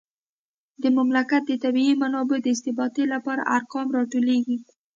د 0.81 0.83
مملکت 0.97 1.41
د 1.47 1.51
طبیعي 1.63 1.93
منابعو 2.01 2.43
د 2.43 2.47
استفادې 2.55 3.03
لپاره 3.13 3.47
ارقام 3.57 3.87
راټولیږي 3.97 4.57